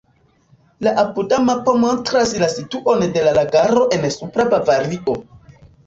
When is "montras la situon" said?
1.83-3.07